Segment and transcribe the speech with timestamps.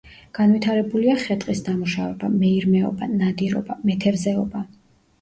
[0.37, 4.69] განვითარებულია ხე-ტყის დამუშავება, მეირმეობა, ნადირობა, მეთევზეობა.